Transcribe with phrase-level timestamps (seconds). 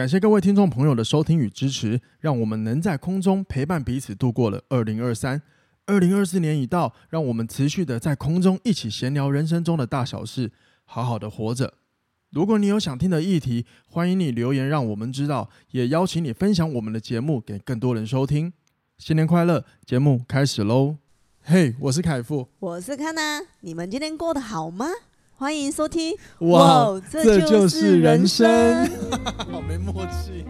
[0.00, 5.42] 感谢各位听众朋友的收听与支持，让我们能在空中陪伴彼此度过了二零二三。
[5.84, 10.52] 二零二四年已到，让我们持续的在空中一起闲聊人生中的大小事，
[10.86, 11.74] 好好的活着。
[12.30, 18.54] 如果你有想听的议题，欢迎你留言让我们知道，也邀请你分享我们的节目给更多人收听。
[18.96, 19.66] 新年快乐！
[19.84, 20.96] 节目开始喽！
[21.42, 24.86] 嘿，我是凯富，我是康娜，你们今天过得好吗？
[25.40, 26.14] 欢迎收听。
[26.40, 28.86] 哇，哇这就是人生，
[29.50, 30.44] 好没默契。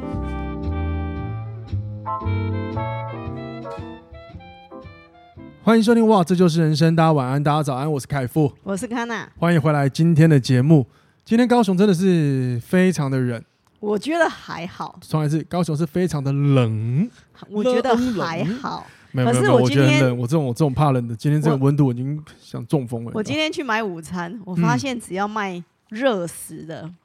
[5.62, 6.96] 欢迎收听哇，这就是人生。
[6.96, 10.84] 大家晚安，大家早安，我是凯富，我是康娜，欢迎回来今天的节目。
[11.24, 13.40] 今天高雄真的是非常的冷，
[13.78, 14.98] 我觉得还好。
[15.02, 17.08] 上一次高雄是非常的冷，
[17.48, 18.84] 我觉得还好。
[19.12, 23.12] 没有没有，可是我今天我这种我这种怕冷的，今天这个温度我已经想中风了。
[23.14, 26.96] 我今天去买午餐，我发现只要卖热食的，嗯、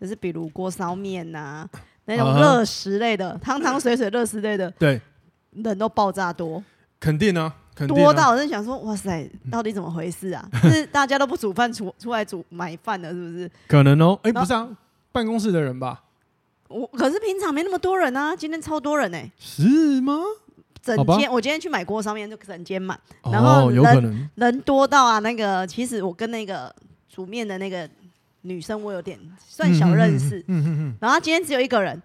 [0.00, 1.68] 就是比如锅烧面呐，
[2.06, 5.00] 那种热食类的，汤汤、啊、水水热食类的，对，
[5.52, 6.62] 人都爆炸多。
[6.98, 7.54] 肯定啊。
[7.88, 10.46] 多到我在想说，哇塞，到底怎么回事啊？
[10.70, 13.50] 是大家都不煮饭，出出来煮买饭的，是不是？
[13.66, 14.68] 可能哦，哎，不是啊，
[15.12, 16.02] 办公室的人吧？
[16.68, 20.18] 我可是平常没那么多人啊，今天超多人哎，是吗？
[20.82, 22.98] 整间我今天去买锅，上面就整间满，
[23.30, 26.74] 然后有可能人多到啊，那个其实我跟那个
[27.08, 27.88] 煮面的那个
[28.42, 32.00] 女生，我有点算小认识，嗯嗯嗯，然后今天只有一个人，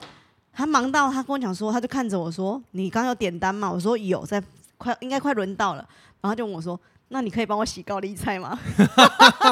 [0.54, 4.42] 他忙到他跟我讲说，他就看着我说：“你刚刚有点单吗？”我说：“有，在。”
[4.78, 5.88] 快应该快轮到了，
[6.20, 8.60] 然后就问我说：“那你可以帮我洗高丽菜吗？”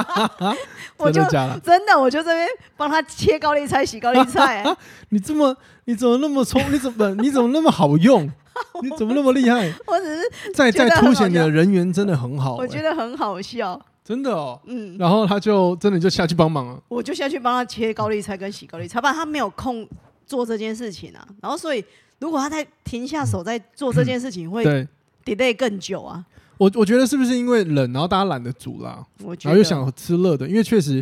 [0.98, 1.24] 我就
[1.64, 4.66] 真的，我就这边帮他切高丽菜、洗高丽菜。
[5.10, 6.62] 你这么，你怎么那么聪？
[6.74, 8.30] 你怎么，你怎么那么好用？
[8.82, 9.68] 你怎么那么厉害？
[9.88, 12.56] 我只是在在凸显你的人缘真的很好。
[12.56, 14.60] 我觉得很好笑，真的哦。
[14.66, 16.82] 嗯，然后他就真的就下去帮忙了。
[16.88, 19.88] 我就下去帮他切高丽菜跟洗高丽菜，不然他没有空
[20.26, 21.28] 做这件事情啊。
[21.42, 21.84] 然后所以，
[22.20, 24.88] 如果他在停下手在做这件事情，会。
[25.26, 26.22] delay 更久啊！
[26.58, 29.02] 我我觉得是不是因为冷，然后大家懒得煮啦，
[29.42, 31.02] 然后又想吃热的，因为确实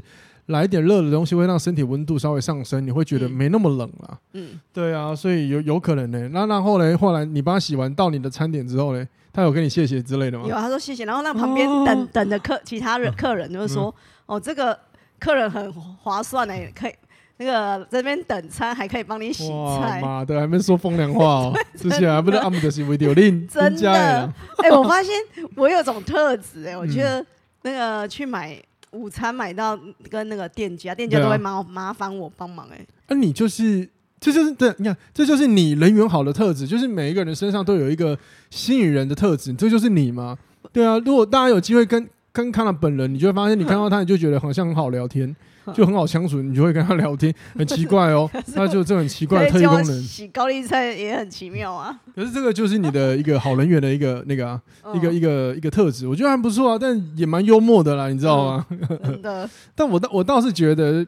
[0.52, 4.20] 来一点热的东西会让身体温度稍微上升，你会觉得没那么冷了。
[4.34, 6.30] 嗯，对啊，所以有有可能呢、欸。
[6.30, 10.46] 那然后呢，后来你帮他洗完到你的餐点之后呢，他有跟你谢谢之类的吗？
[10.48, 13.94] 有，他说谢谢，然后那旁边等、哦、等的客其他人客人就是说，
[14.28, 14.78] 嗯、哦，这个
[15.20, 16.94] 客人很划算呢、欸，可以。
[17.38, 19.48] 那个这边等餐还可以帮你洗
[19.80, 23.92] 菜，妈的还没说风凉话哦， 之前还不是阿姆的是维丢令，真的。
[23.92, 25.12] 哎、欸，我发现
[25.56, 27.26] 我有种特质哎、欸，我觉得
[27.64, 28.62] 那个去买
[28.92, 29.80] 午餐买到
[30.10, 32.88] 跟那个店家，店家都会麻麻烦我帮忙哎、欸。
[33.08, 33.88] 那、啊、你就是
[34.20, 38.18] 这就是对，你看这就是你人缘好的特质，就是每一个人身上都有一个
[38.50, 40.38] 吸引人的特质，这就是你吗？
[40.72, 45.36] 对啊，如果大家有机会跟跟看到本人，你就会发现你看到他，你就觉得好像很好聊天。
[45.74, 48.30] 就很好相处，你就会跟他聊天， 很奇怪哦。
[48.56, 50.02] 那就这很奇怪的特异功能。
[50.02, 51.98] 洗高丽菜也很奇妙啊。
[52.16, 58.66] 可是这个就是你的一个好人缘的一个 那个、啊嗯、一个一个一个特质，我觉得还不错啊，但也蛮幽默的啦，你知道吗？
[58.70, 59.50] 嗯、真的。
[59.76, 61.06] 但我倒我倒是觉得，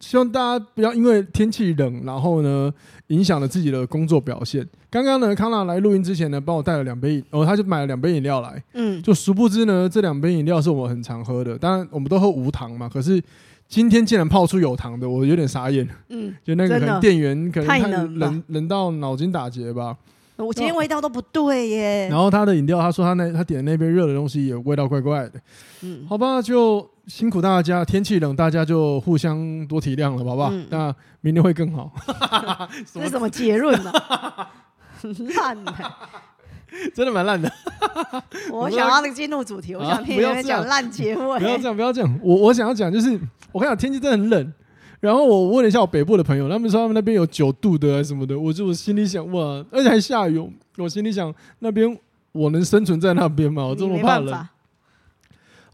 [0.00, 2.72] 希望大家不要因为天气冷，然后呢
[3.08, 4.66] 影响了自己的工作表现。
[4.90, 8.62] 刚刚呢，康纳来录音之前呢，帮我带了两杯，哦，他就买了两杯饮料来。
[8.74, 9.02] 嗯。
[9.02, 13.22] 就殊不知呢，这两杯饮料是我们很常喝的，当然我们都喝无糖嘛，可是。
[13.70, 15.86] 今天竟然泡出有糖的，我有点傻眼。
[16.08, 19.94] 嗯， 就那个可能店员可能太冷，冷到脑筋打结吧。
[20.36, 22.08] 我今天味道都不对耶。
[22.08, 25.32] 然后他的饮料，他说他那他点的那杯热的东西也味道怪怪的。
[25.82, 27.82] 嗯，好吧，就辛苦大家。
[27.82, 30.52] 天气冷，大家就互相多体谅了，好不好？
[30.68, 31.90] 那明天会更好。
[32.92, 33.90] 这是什么结论呢？
[35.34, 35.74] 烂的。
[36.94, 37.50] 真的蛮烂的。
[38.52, 41.38] 我想要那个进入主题，我想听你们讲烂结尾。
[41.38, 42.20] 不要这样，不要这样。
[42.22, 43.18] 我我想要讲就是，
[43.52, 44.52] 我跟你讲，天气真的很冷。
[45.00, 48.38] 然后我问了一下我北部的朋友，他们说他们那边有九度的什么的。
[48.38, 50.38] 我就我心里想，哇，而且还下雨。
[50.76, 51.98] 我心里想，那边
[52.32, 53.64] 我能生存在那边吗？
[53.64, 54.46] 我这么怕冷。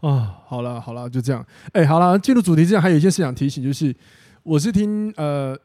[0.01, 1.45] 啊，好了好了，就这样。
[1.73, 3.95] 哎，好了，进入主题之前还有一件事想提醒，就是
[4.43, 5.57] 我是听呃。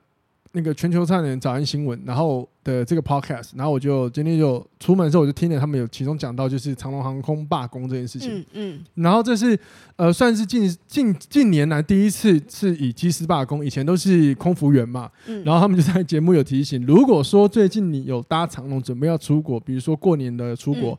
[0.53, 8.41] 那个全球串联早安新闻，然后的这个 podcast，然后我就今天就出门的时候，我就听了他们有其中讲到，就是长龙航空罢工这件事情。
[8.41, 9.57] 嗯，嗯然后这是
[9.95, 15.09] 呃，算是近近近年来第一次是以机师罢工，以前都是空服员嘛。
[15.27, 15.41] 嗯。
[15.45, 20.99] 然后他们就在节目有提醒，如果说最近你有搭长龙准备要出国，比如说过年的出国，嗯、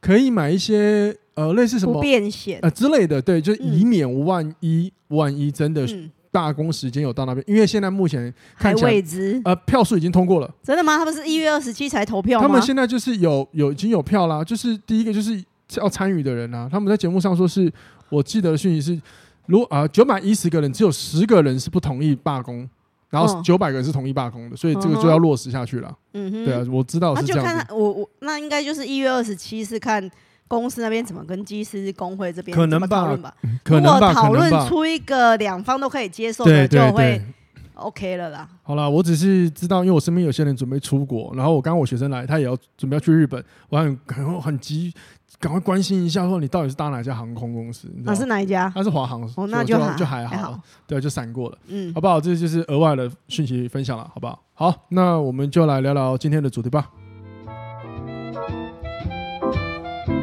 [0.00, 5.84] 可以买一些呃类似什么不便险呃之类的，对，就以免万一、嗯、万一真的。
[5.86, 10.48] 嗯罢工时间有到那边，因为现在目前看起来未知，呃，票数已经通过了。
[10.62, 10.96] 真的吗？
[10.96, 12.46] 他们是一月二十七才投票吗？
[12.46, 15.44] 他们现在就是有有已经有票啦，就是第一个就是
[15.78, 16.68] 要参与的人啊。
[16.70, 17.68] 他们在节目上说是，
[18.10, 19.02] 我记得的讯息是，
[19.46, 22.58] 如果啊九百一十个人，只有十个人是不同意罢工
[23.08, 25.92] 然后九百个人是同意罢工的，所以这个就要落实下去了。
[26.12, 27.44] 嗯哼，对啊，我知道是这样。
[27.44, 30.08] 那就看我我那应该就是一月二十七是看
[30.58, 33.16] 公司那边怎么跟机师工会这边可能吧。
[33.62, 37.22] 可能吧，讨论出一个两方都可以接受的，就会
[37.74, 38.48] OK 了啦。
[38.64, 44.92] 好了，我只是知道，因为我身边有些人准备出国，然后我刚刚我学生来，他也要准备要去日本，我很很很急。
[45.38, 47.88] 赶快关心一下，说你到底是搭哪家航空公司？
[48.02, 48.70] 那是哪一家？
[48.74, 49.22] 那是华航。
[49.36, 51.56] 哦，那就还就还好，对，就闪过了。
[51.68, 52.20] 嗯，好不好？
[52.20, 54.42] 这就是额外的讯息分享了，好不好？
[54.52, 56.90] 好，那我们就来聊聊今天的主题吧。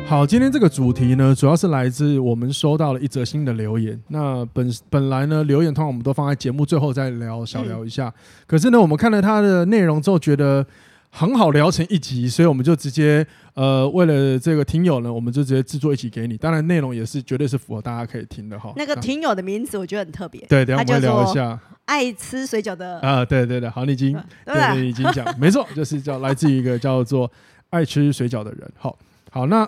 [0.07, 4.01] 好，今天这个主题呢，主要是来自我们收到了一则新的留言。
[4.07, 8.13] 那本本来呢，留言通常我们都放在节目最后再聊，小聊一下。
[8.45, 10.65] 可是呢，我们看了它的内容之后，觉得。
[11.09, 13.25] 很好聊成一集，所以我们就直接
[13.55, 16.35] 呃，为了这个听友呢，我们就直接制作一集给你。
[16.37, 18.73] 当然内容也是绝对是符合大家可以听的哈。
[18.75, 21.59] 那个听友的名字我觉得很特别，对，等下我们聊一下。
[21.85, 24.11] 爱吃水饺的啊，对对对，好，你已经
[24.45, 27.31] 对，对，对，已经讲没错，就是叫来自于一个叫做
[27.69, 28.69] 爱吃水饺的人。
[28.77, 28.95] 好，
[29.31, 29.67] 好，那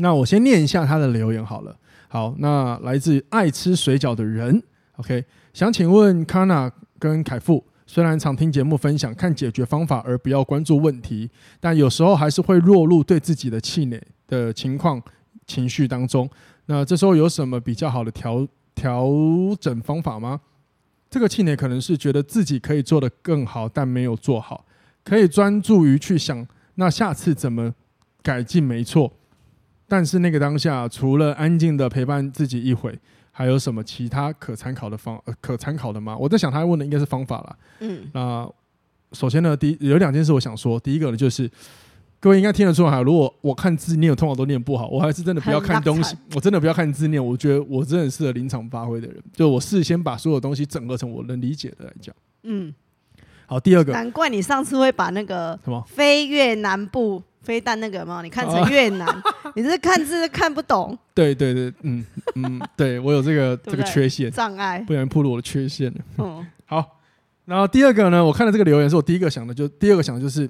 [0.00, 1.76] 那我先念一下他的留言好了。
[2.08, 4.62] 好，那来自爱吃水饺的人
[4.96, 7.64] ，OK，想请问 Kana 跟凯富。
[7.86, 15.02] 虽然常听节目分享看解决方法而不要关注问题，但有时候还是会落入对自己的气馁的情况
[15.46, 16.28] 情绪当中。
[16.66, 19.08] 那这时候有什么比较好的调调
[19.58, 20.38] 整方法吗？
[21.08, 24.66] 这个气馁可能是觉得自己可以做得更好，但没有做好，
[25.02, 27.74] 可以专注于去想那下次怎么
[28.22, 29.10] 改进，没错。
[29.88, 32.96] 但是那个当下，除了安静的陪伴自己一会。
[33.30, 36.16] 还有什么其他可参考的方呃可参考的吗？
[36.18, 37.56] 我在想他问的应该是方法啦。
[37.78, 38.50] 嗯，那
[39.12, 41.48] 首先呢，第一有两件事我想说，第一个呢就是
[42.18, 47.24] 各位应该听得出来，如果我看字念，通常都念不好，我还是真的不要看东西， 我真的不要看字念。
[47.24, 52.12] 我觉得我真的适合临场发挥的人，就我事先把所有东西整合成我能理解的来讲。
[52.42, 52.74] 嗯，
[53.48, 57.20] 好，第二个，难怪你上次会把那个什么飞越南部。
[57.40, 58.20] 飞弹那个吗？
[58.22, 59.22] 你看成越南，啊、
[59.56, 60.98] 你是看字看不懂。
[61.14, 62.04] 对对对，嗯
[62.34, 65.98] 嗯，对我有这个 这个缺陷障碍，不然暴露我的缺陷了。
[66.18, 66.98] 嗯，好。
[67.46, 70.44] 然后第二个呢，我看到这个留言是我第一个想的，就第二个想的就是，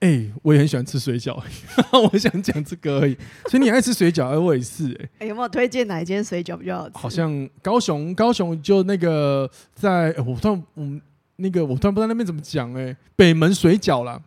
[0.00, 1.42] 哎、欸，我也很喜欢吃水饺，
[2.12, 3.16] 我想讲这个而已。
[3.46, 5.02] 所以你爱吃水饺，哎我也是、欸。
[5.02, 6.98] 哎、欸，有没有推荐哪一间水饺比较好吃？
[6.98, 11.00] 好像高雄，高雄就那个在，我突然，嗯，
[11.40, 14.20] 那个我突然不知道那边怎么讲，哎，北门水饺啦。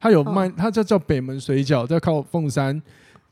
[0.00, 2.80] 他有卖，他叫叫北门水饺，在靠凤山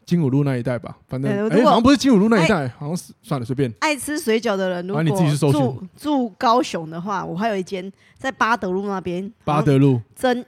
[0.04, 0.96] 金武路那一带吧。
[1.06, 3.72] 反正哎、欸，好像不是金武路那一带，欸、好像是算了，随便。
[3.78, 5.04] 爱吃水饺的人，如果
[5.52, 9.32] 住住高雄的话，我还有一间在八德路那边。
[9.44, 10.44] 八德路真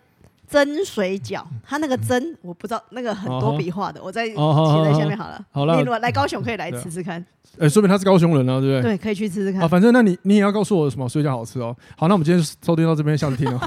[0.49, 5.45] 真水饺，他那个蒸我不知道，那个很多笔画的，我再写在下面好了。
[5.51, 7.25] 好了，你如果来高雄可以来吃吃看。
[7.59, 8.97] 哎、欸，说明他是高雄人啊，对不对？
[8.97, 9.63] 对，可以去吃吃看。
[9.63, 11.77] 啊，反正那你你也要告诉我什么水饺好吃哦。
[11.97, 13.59] 好，那我们今天收听到这边，下次听哦。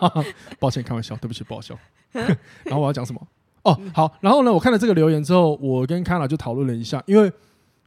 [0.58, 1.78] 抱歉，开玩笑，对不起，不好笑。
[2.12, 3.20] 然后我要讲什么？
[3.62, 4.12] 哦，好。
[4.20, 7.32] 然后呢，我看了这个留言之后，我跟 Kana 就讨论了一下，因为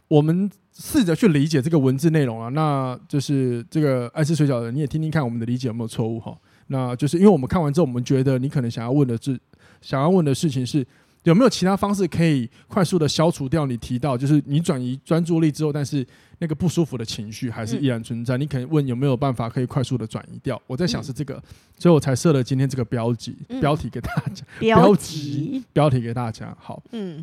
[0.07, 2.49] 我们试着去理解这个文字内容啊。
[2.49, 6.35] 那就是这个爱吃水饺的人，你也听听看，我们的理解有没有错误哈？
[6.69, 9.39] 那就是因为我们看完之后，我们觉得你可能想要问的是，
[9.81, 10.83] 想要问的事情是。
[11.23, 16.03] 有没有其他方式可以快速的消除掉你提到，就是你转移专注力之后，但是
[16.37, 18.37] 那个不舒服的情绪还是依然存在？
[18.37, 20.59] 嗯、你可能问有没有办法可以快速的转移掉？
[20.65, 21.43] 我在想是这个，嗯、
[21.77, 24.45] 所以我才设了今天这个标记标题给大家。
[24.59, 26.55] 标题标题给大家。
[26.57, 27.21] 好，嗯。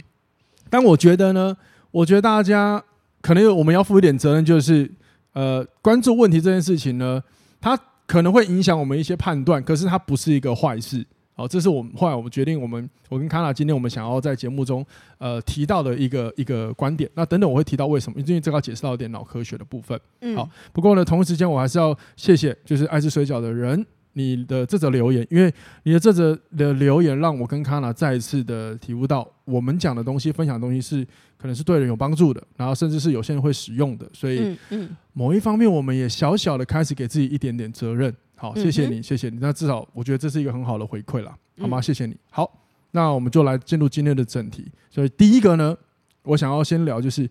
[0.68, 1.56] 但我觉得呢，
[1.90, 2.80] 我觉得大家
[3.22, 4.88] 可能我们要负一点责任，就是
[5.32, 7.20] 呃，关注问题这件事情呢，
[7.62, 7.76] 它
[8.06, 11.04] 可能会影响我们一些判断，可是它不是一个坏事。
[11.38, 14.82] 好，这是我们后来我们决定，我们我跟 Kana 今天我们想要在节目中
[15.18, 17.10] 呃提到的一个一个观点。
[17.12, 20.00] 那等等我会提到为什么，因为这个要解释到一点脑科学的部分。
[20.22, 23.84] 嗯，好，不过呢，同一时间我还是要谢谢，就是爱吃水饺的人，
[24.18, 31.04] 你的这则留言，因为你的这则的留言让我跟 Kana 再一次的体悟到，我们讲的东西、分享的东西是
[31.36, 38.14] 可能是对人有帮助的，然后甚至是有些人会使用的，所以嗯，某一方面我们也小小的开始给自己一点点责任。
[38.36, 39.36] 好，谢谢你，谢谢你。
[39.38, 41.78] 那至少我觉得这是一个很好的回馈了，好吗？
[41.78, 42.16] 谢谢你。
[42.30, 42.50] 好，
[42.92, 44.66] 那我们就来进入今天的正题。
[44.90, 45.76] 所以第一个呢，
[46.22, 47.28] 我想要先聊就是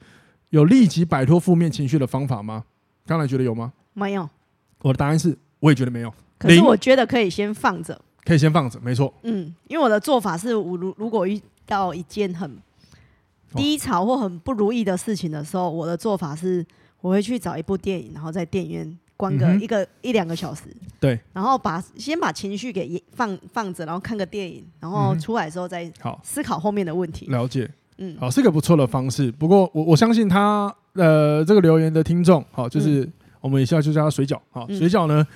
[0.52, 2.64] 有立即摆脱负面情绪的方法吗？
[3.08, 3.74] 刚才觉得有吗？
[3.94, 4.30] 没有。
[4.82, 6.14] 我的答案是，我也觉得没有。
[6.48, 9.14] 可是我觉得可以先放着，可以先放着，没错。
[9.24, 12.58] 嗯，因为我的做法是，我如如果遇到一件很
[13.56, 16.66] 低潮或很不如意的事情的时候，我的做法是，
[17.02, 18.98] 我会去找一部电影，然后在电影院。
[19.18, 20.64] 关个一个、嗯、一两个小时，
[21.00, 26.20] 对，然后把先把情绪给放放着，然后看个电影，然后出来之后再好。
[26.22, 27.26] 思考后面的问题。
[27.28, 27.66] 了解，
[27.98, 29.32] 嗯，好，是个不错的方式。
[29.32, 33.14] 不过我我相信他呃这个留言的听众，好，就是、嗯、
[33.46, 34.66] 我们一下就叫它水饺啊。
[34.70, 35.28] 水饺呢，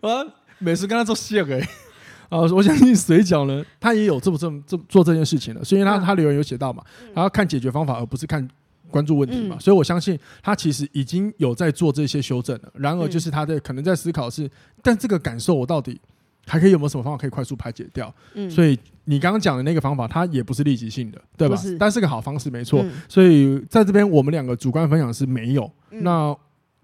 [0.00, 0.26] 我
[0.58, 1.60] 每次跟他做谢给
[2.28, 6.82] 啊，我相信水饺呢，他也有这么这么这做这件事情了，所以他他留言有写到嘛，
[7.14, 8.46] 他要看解决方法，而不是看
[8.90, 12.72] 关注问题嘛，所以我相信他其实已经有在做这些修正了。
[12.74, 14.50] 然而，就是他在可能在思考是，
[14.82, 16.00] 但这个感受我到底。
[16.46, 18.12] 还可以有没有什么方法可以快速排解掉？
[18.34, 21.56] 嗯，所以你刚刚讲的那个方法，它也不是立即性的，对吧？
[21.56, 22.80] 是但是个好方式，没错。
[22.82, 25.70] 嗯、所以在这边，我们两个主观分享是没有。
[25.90, 26.36] 嗯、那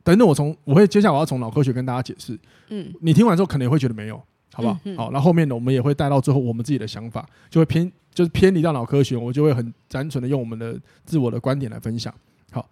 [0.02, 2.37] 等等，我从我会接下来我要从脑科学跟大家解释。
[2.71, 4.21] 嗯，你听完之后可能也会觉得没有，
[4.52, 4.75] 好不好？
[4.97, 12.12] 好，那后，后面呢，我们也会带到最后我们自己的想法，就会偏就是偏离到脑科学，我就会很单纯的用我们的自我的观点来分享。
[12.50, 12.69] 好，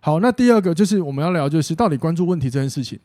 [0.00, 2.98] 好，那第二个就是我们要聊，就是到底关注问题这件事情。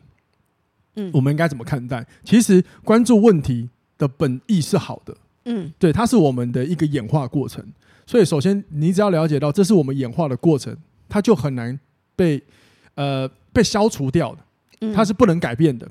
[0.95, 2.05] 嗯，我们应该怎么看待？
[2.23, 5.15] 其实关注问题的本意是好的，
[5.45, 7.65] 嗯，对，它是我们的一个演化过程。
[8.05, 10.75] 所以，首先你只要了解到这是我们演化的过程，
[11.07, 11.79] 它就很难
[12.15, 12.41] 被
[12.95, 15.85] 呃被消除掉的，它是不能改变的，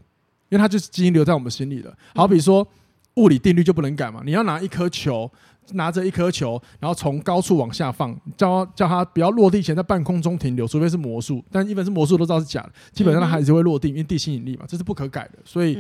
[0.48, 1.96] 因为它就是基因留在我们心里了。
[2.14, 2.66] 好比说
[3.14, 5.30] 物理定律就不能改嘛，你要拿一颗球。
[5.72, 11.44] 拿着一颗球，然后从高处往下放，叫叫他不要落地前在半空中停留，除非是魔术。
[11.50, 15.38] 但一般是魔术都知道是假的，基本上他还是会落地，因为地心引力嘛，这是不可改的。
[15.44, 15.74] 所以，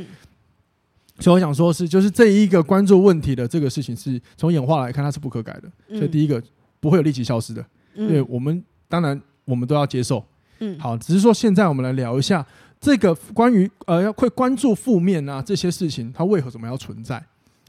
[1.18, 5.70] 所以我想说的是，就是这一个关注问题的这个事情，是从演化来看它是不可改的。
[5.88, 6.42] 所以第一个
[6.80, 7.64] 不会有立即消失的，
[7.94, 10.24] 因为我们当然我们都要接受。
[10.60, 12.44] 嗯，好，只是说现在我们来聊一下
[12.80, 17.24] 这个关于呃要会关注负面啊这些事情，它为何怎么要存在？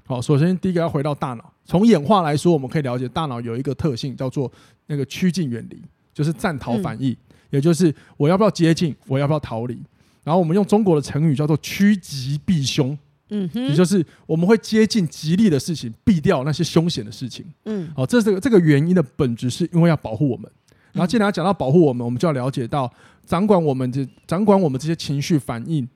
[0.05, 1.53] 好，首先第一个要回到大脑。
[1.69, 4.51] 从演化来说，我们可以了解大脑有一个特性，叫做
[4.88, 5.79] 那个趋近远离，
[6.11, 7.17] 就是战逃反应，嗯、
[7.51, 9.79] 也就是我要不要接近，我要不要逃离。
[10.23, 12.97] 然后我们用中国的成语叫做趋吉避凶，
[13.29, 17.45] 嗯哼，也就是我们会接近吉利的事情，避掉那些凶险的事情。
[17.65, 20.51] 嗯，好，这是这个这个原因的本质，是因为要保护我们。
[20.91, 22.91] 然后既然要讲到保护我们，我们就要了解到
[23.27, 25.88] 掌管我们这掌管我们这些情绪反应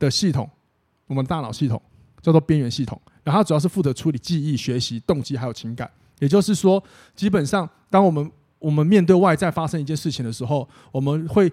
[0.00, 0.50] 的系统，
[1.06, 1.80] 我们大脑系统
[2.20, 3.00] 叫做边缘系统。
[3.24, 5.90] 然后主要是负责处理记忆、学习、动机还有情感。
[6.18, 6.82] 也就是说，
[7.16, 11.50] 基本上，当我们我们面对外在发生一件事情的时候，我们会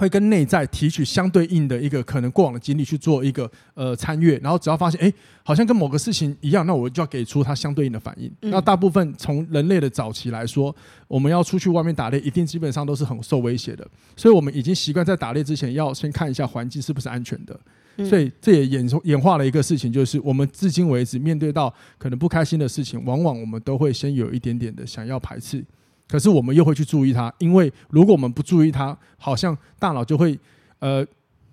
[0.00, 4.38] 会跟内在提取相对应的一个可能过往的经历去做一个呃参阅。
[4.38, 8.32] 然后只要发现哎，好像跟某个事情一样，那我就要给出它相对应的反应。
[8.40, 10.74] 嗯、那大部分从人类的早期来说，
[11.06, 13.86] 我们要出去外面打猎，一定基本上都是很受威胁的。
[14.16, 17.60] 所以我们已经习惯在打猎之前要先看一下环境是不是安全的。
[18.08, 25.62] 所以这也演演化了一个事情，就是我们至今为止面对到可能不开心的事情，往往我们都会先有一点点的想要排斥，
[26.10, 30.36] 可是我们又会去注意它，因为如果我们不注意它，好像大脑就会
[30.80, 31.06] 呃，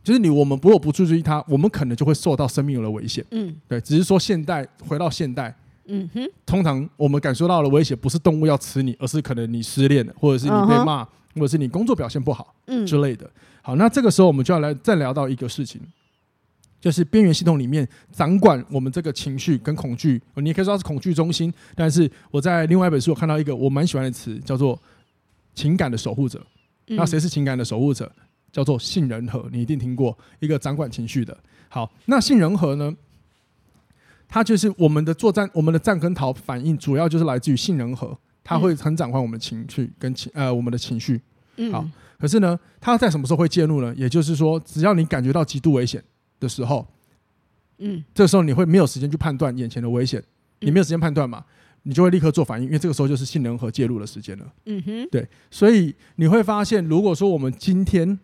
[0.04, 3.24] 就是你我们如果不注意它，我们可能就会受到生命的危险。
[3.32, 11.04] 嗯，对，只是说现代回到现代，嗯哼，通常我们感受到的危险不是动物要吃你，而是可能你失恋了，或者是你被骂，
[11.36, 13.30] 或者是你工作表现不好，嗯之类的。
[13.62, 15.80] 好，那这个时候我们就要来再聊到一个事情。
[16.79, 21.53] 就是边缘系统里面掌管我们这个情绪跟恐惧，你也可以说它是恐惧中心。
[21.75, 24.79] 但是我在另外一本书我看到一个我蛮喜欢的词，叫做
[25.55, 26.46] 情感的守护者。
[26.88, 28.12] 那谁是情感的守护者？
[28.50, 31.38] 叫做杏仁核，你一定听过一个掌管情绪的。
[31.67, 32.96] 好，那杏仁核呢？
[34.27, 41.22] 它就是我们的作战，我们的战跟逃反应主要就是来自于杏仁核，它会很掌管我们的情绪跟情呃我们的情绪。
[41.72, 43.93] 好，可是呢，它在什么时候会介入呢？
[43.96, 46.03] 也就是说，只要你感觉到极度危险。
[46.39, 46.88] 的时候，
[47.79, 50.24] 嗯，这时候你会没有时间去判断眼前的危险，
[50.60, 51.46] 你没有时间判断嘛，
[51.84, 54.53] 你就会立刻做反应，因为这个时候就是性能核介入的时间了。
[54.65, 58.20] 嗯哼，对，所以你会发现，如果说我们今天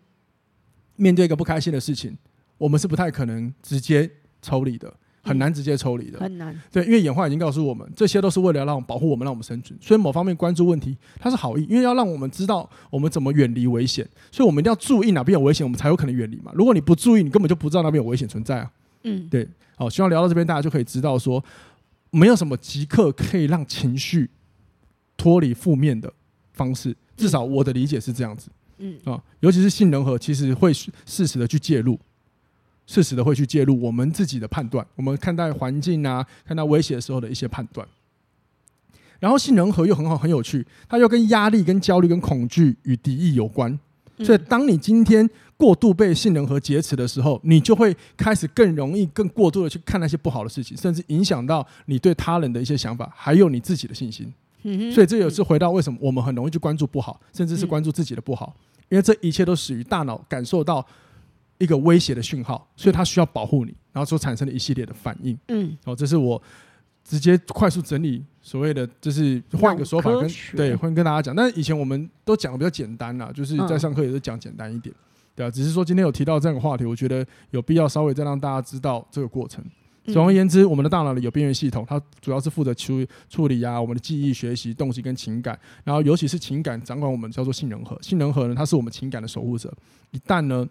[0.96, 2.16] 面对一个不开心的事情，
[2.58, 4.10] 我们是不太可能直接
[4.42, 4.92] 抽离的。
[5.24, 6.54] 很难直接抽离的，很难。
[6.70, 9.76] 对，因为演化已经告诉我们，这些都是为了让保护我们，让我们生存。
[9.80, 14.06] 所以某方面关注问题，它是好意，因为要让我们知道我们怎么远离危险。
[14.30, 16.52] 所以我们一定要注意哪边有危险，我们才有可能远离嘛。
[16.54, 18.70] 如果你不注意，你根本就不知道那边有危险存在啊。
[19.04, 19.48] 嗯，对。
[19.76, 21.42] 好，希望聊到这边，大家就可以知道说，
[22.10, 24.30] 没有什么即刻可以让情绪
[25.16, 26.12] 脱离负面的
[26.52, 26.94] 方式。
[27.16, 28.50] 至少我的理解是这样子。
[28.78, 31.98] 嗯啊，尤其是性仁和，其实会适时的去介入。
[32.86, 37.86] 适时的会去介入我们自己的判断，我们看待环境啊，看待威胁的时候的一些判断。
[39.20, 43.78] 然后性能核又很好，很有趣，它又跟压力、跟焦虑、跟恐惧与敌意有关。
[44.18, 54.30] 所以，当你今天过度被性能核劫持的时候，你就会开始更容易、更过度的去看那些不好的事情，甚至影响到你对他人的一些想法，还有你自己的信心。
[54.92, 58.54] 所以，这也是回到为什么我们很容易去关注不好，甚至是关注自己的不好，
[58.90, 60.86] 因为这一切都始于大脑感受到。
[61.58, 65.38] 一个威胁的讯号，所以它需要保护你，然后所产生的一系列的反应。
[65.48, 66.40] 嗯，哦，这是我
[67.04, 71.34] 直接快速整理所谓的，就是换一个说法跟对，会跟大家讲。
[71.34, 74.94] 但是以前我们都讲的比较简单啦，就是在上课也是讲简单一点，
[75.34, 75.50] 对啊。
[75.50, 79.64] 只是说今天有提到这样的话题，我觉得有必要稍微再让大家知道这个过程。
[80.12, 87.98] 总而言之，我们的大脑里有边缘系统，它主要是负责处处理啊我们的记忆、学习、动机跟情感，然后尤其是情感掌管我们叫做杏仁核。
[88.02, 89.72] 杏仁核呢，它是我们情感的守护者。
[90.10, 90.68] 一旦呢，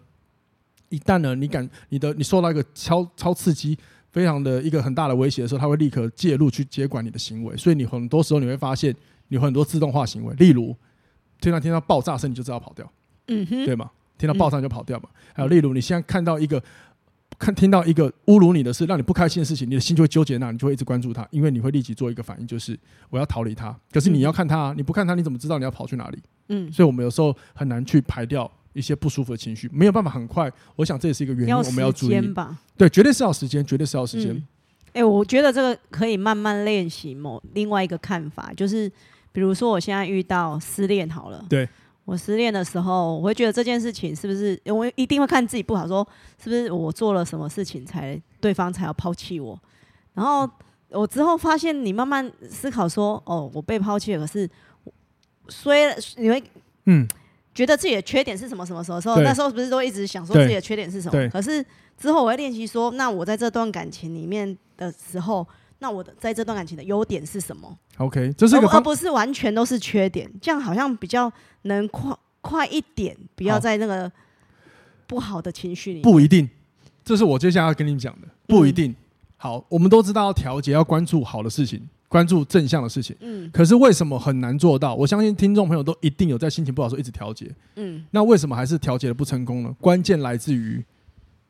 [0.94, 3.76] 一旦呢，你感你的你受到一个超超刺激，
[4.10, 7.56] 非常的一个很大的威胁的时候，它会立刻介入去接管你的行为。
[7.56, 8.94] 所以你很多时候你会发现，
[9.28, 10.76] 你有很多自动化行为，例如
[11.40, 12.90] 听到听到爆炸声你就知道跑掉，
[13.28, 13.90] 嗯哼，对吗？
[14.16, 15.08] 听到爆炸就跑掉嘛。
[15.32, 16.62] 还有例如你现在看到一个。
[17.36, 22.78] 看听到一个侮辱你的事，让你不开心的事情，你的心就会纠结那，你就会一直关注他，因为你会立即做一个反应，就是
[23.10, 23.76] 我要逃离他。
[23.90, 26.18] 可是你要看他啊，你不看他，你怎么知道你要跑去哪里？
[26.50, 30.52] 嗯，所以我们有时候很难去排掉一些不舒服的情绪，没有办法很快。
[30.76, 32.54] 我想这也是一个原因，我们要注意吧。
[32.76, 34.32] 对，绝对是要时间，绝对是要时间。
[34.88, 37.14] 哎、嗯欸，我觉得这个可以慢慢练习。
[37.14, 38.90] 某另外一个看法就是，
[39.32, 41.66] 比如说我现在遇到失恋好了，对。
[42.06, 46.06] 我失恋的时候，我会觉得这件事情是不是，我一定会看自己不好，说
[46.42, 49.58] 是不是我做了什么事情才对方才要抛弃我。
[50.12, 50.46] 然后
[50.90, 54.46] 我之后发现，你慢慢思考说，哦，我被抛弃了，可是
[55.48, 56.44] 虽然你会
[56.84, 57.08] 嗯
[57.54, 61.28] 觉得自己的缺点是什么什么什么时候，那时候不是都一直想说自己的缺点是什么？
[61.30, 61.64] 可是
[61.96, 65.46] 之后我会练习说，那我在这段感情里面的时候。
[65.80, 71.30] 那我的在这段感情的优点是什么？OK，这是一个而不是完全都是缺点，这样好像比较
[71.62, 74.10] 能快快一点，不要在那个
[75.06, 76.00] 不好的情绪里。
[76.00, 76.48] 不一定，
[77.04, 78.92] 这是我接下来要跟你讲的，不一定。
[78.92, 78.96] 嗯、
[79.36, 83.16] 好，我们都知道要调节，要关注好的事情，关注正向的事情。
[83.18, 83.50] 嗯。
[83.52, 84.94] 可是为什么很难做到？
[84.94, 87.52] 我相信听众朋友都一定有在心情不好的时候一直调节。
[87.74, 88.04] 嗯。
[88.12, 89.74] 那为什么还是调节的不成功呢？
[89.80, 90.80] 关键来自于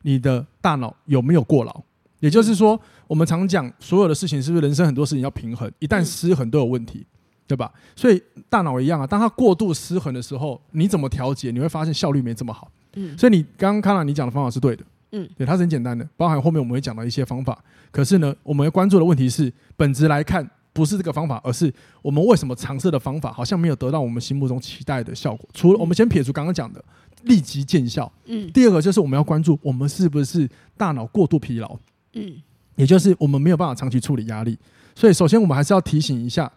[0.00, 1.82] 你的大脑有没有过劳。
[2.20, 5.70] 也就是说，我们常讲所有的事情是不是人生很多事情要平衡？
[5.80, 7.04] 一旦失衡都有问题，
[7.46, 7.70] 对吧？
[7.94, 11.50] 所以大脑一样啊，当它过度失衡的时候，你怎么调节？
[11.50, 12.70] 你会发现效率没这么好。
[12.94, 14.82] 嗯，所以你刚刚看到你讲的方法是对的。
[15.12, 17.62] 嗯，对，它是很简单的，包含后面我们会讲到一些方法。
[17.92, 25.48] 可是呢，我们要关注的问题是，本质来看不是这个方法，而是我们为什么尝试的方法好像没有得到我们心目中期待的效果？
[25.54, 26.84] 除了我们先撇除刚刚讲的
[27.22, 31.78] 立即见效，嗯，第二个就是我们要关注我们是不是大脑过度疲劳。
[32.14, 32.42] 嗯，
[32.74, 34.58] 也就是我们没有办法长期处理压力，
[34.94, 36.52] 所以首先我们还是要提醒一下，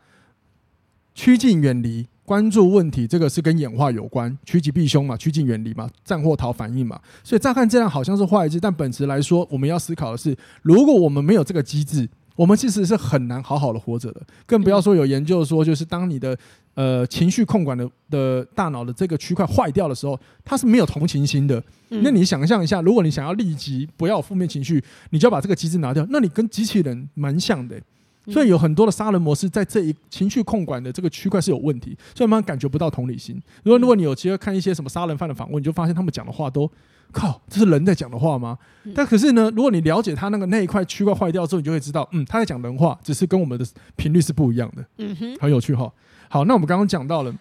[1.13, 6.99] 趋近远离，关注问题，这个是跟演化有关，趋吉避凶嘛，趋近远离嘛，战或逃反应嘛。
[7.23, 14.21] 所以乍看这样好像是坏事，但本质来说，我们要思考的是，如果我们没有这个机制，我们其实是很难好好的活着的。
[14.45, 16.37] 更不要说有研究说，就是当你的
[16.75, 21.61] 呃情绪控管的的大脑的这个区块坏掉的时候，它是没有同情心的。
[21.89, 26.05] 嗯、那你想象一下，如果你想要立即不要负面情绪，你就要把这个机制拿掉。
[26.09, 27.83] 那你跟机器人蛮像的、欸，
[28.29, 33.41] 所以有很多的杀人模式在这一情绪控管的这个区块是有问题，所以慢慢感觉不到同理心。
[33.63, 36.69] 如果如果你有机会看一些什么杀人犯的访问，你就发现他们讲的话都
[37.11, 38.57] 靠，这是人在讲的话吗？
[38.93, 44.85] 但可是呢，如果你了解他那个那一块区块坏掉之后，你就会知道，嗯，他在讲人话，只是跟我们的频率是不一样的。
[44.97, 45.91] 嗯哼，很有趣哈。
[46.29, 47.33] 好，那我们刚刚讲到了，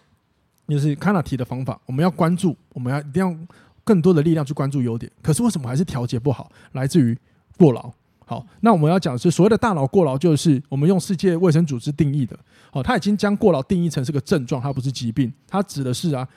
[0.67, 3.35] 就是康纳提的方法，我们要关注，我们要一定要。
[3.83, 6.51] 更多的力量去关注优点，可是为什么还是调节不好？
[6.73, 7.17] 来自于
[7.57, 7.89] 过劳。
[8.29, 12.37] 好，那我们要讲的是所谓的大脑过劳，就是我们用世界卫生组织定义的。
[12.69, 15.31] 好，它已经将过劳定义成是个症状，它不是疾病。
[15.47, 16.27] 它指的是啊，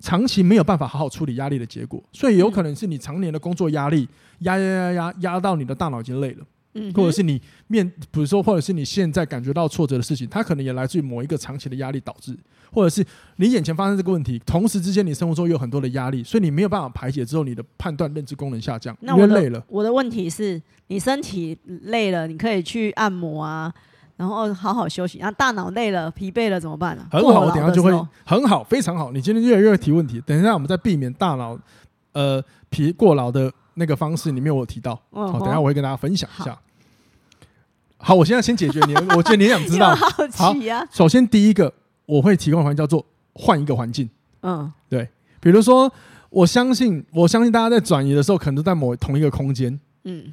[0.00, 2.02] 长期没有办法好好处理压力的结果。
[2.12, 4.08] 所以有可能是你常年的工作压力
[4.40, 6.44] 压压压压压到你的大脑已经累了。
[6.94, 12.36] 或者是你面，比如说，或者是你现在感觉到挫折的事情，它可能也来自于某一个长期的压力导致，
[12.72, 13.04] 或者是
[13.36, 19.62] 你眼前发生这个问题，同时之间你生活中有很多的压力，所以你没有办法排解之后，你的判断认知功能下降，因为累了。
[19.68, 23.72] 我的问题是你身体累了，你可以去按摩啊，
[24.16, 25.18] 然后好好休息。
[25.18, 27.06] 然后大脑累了、疲惫了怎么办呢？
[27.10, 27.92] 很好，我等下就会
[28.24, 29.12] 很好，非常好。
[29.12, 31.58] 你今天越来越提问题，等一下我们再避免大脑
[32.12, 34.94] 呃疲过劳的那个方式里面，我有提到。
[35.10, 36.58] 好，等下我会跟大家分享一下。
[37.98, 38.94] 好，我现在先解决你。
[39.16, 39.94] 我觉得你想知道，
[40.34, 40.86] 好奇啊。
[40.90, 41.72] 首先，第一个
[42.06, 44.08] 我会提供的环境叫做换一个环境。
[44.42, 45.08] 嗯，对。
[45.40, 45.92] 比如说，
[46.30, 49.78] 我相信，我相信大家在转移的时候，可能都在某同一个空间。
[50.04, 50.32] 嗯。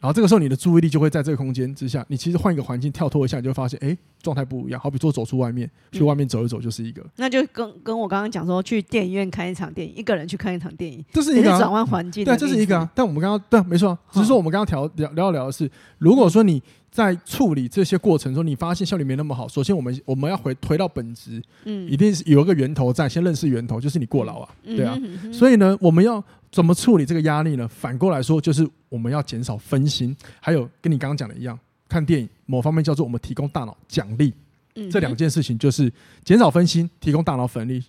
[0.00, 2.04] 然后这个时候，你的注意力就会在这个空间之下。
[2.08, 4.80] 你其实换一个环境，跳脱一下，你就会发现，哎，状态不一样。
[4.80, 7.04] 好比说，走出外面，去外面走一走，就是一个。
[7.16, 12.24] 那就跟跟我刚刚讲说，去电影院看一场电影，一个人去看一场电影，这是一个转换环境。
[12.24, 12.90] 对，这是一个啊。
[12.94, 16.62] 但我们刚刚对，没错，只是说我们刚刚聊聊聊聊的是，如果说你。
[16.92, 19.48] 在处理这些过程中，你发现效率没那么好。
[19.48, 24.94] 首先，我们我们要回推到本质，嗯，一定是有一个源头在，先认识源头，就是你过劳啊，对啊。
[25.32, 27.66] 所以呢，我们要怎么处理这个压力呢？
[27.66, 34.34] 反过来说，就是我们要减少分心，还有跟你刚刚讲的一样，看电影，某方面叫做我们提供大脑奖励。
[34.74, 35.90] 嗯、这两件事情就是
[36.24, 37.82] 减少分心，提供大脑粉力。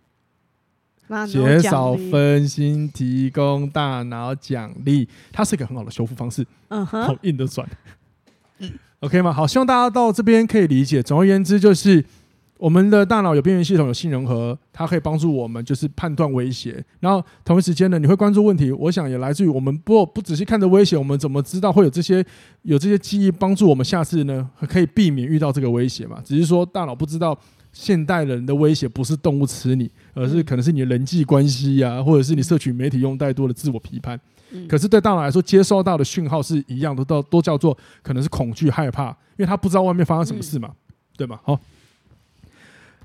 [1.27, 6.47] 减少分心，提供大脑奖励，它是一个很好的修复方式。
[6.69, 7.67] 嗯哼，好硬的转。
[8.59, 8.71] 嗯
[9.03, 9.33] ，OK 吗？
[9.33, 11.03] 好，希望大家到这边可以理解。
[11.03, 12.03] 总而言之，就是
[12.57, 16.81] 我们的大脑有边缘系统，有杏仁核，它可以帮助我们就是判断威胁。
[17.01, 22.25] 然后同一时间呢，你会关注问题，我想也来自于我们不不仔细看着威胁，我们怎么知道会有这些
[22.61, 26.21] 有这些记忆帮助我们下次呢可以避免遇到这个威胁嘛？
[26.23, 27.37] 只是说大脑不知道。
[27.73, 34.17] 现代人的威胁不是动物吃你，而是可能是你的人际关系呀、啊，或者是你社群媒体用太多的自我批判。
[34.69, 40.71] 可是对大脑来说，接收到的讯号是一样的，都都叫做可能是恐惧、害怕，因为他不知道外面发生什么事嘛，
[41.17, 41.39] 对吗？
[41.43, 41.59] 好，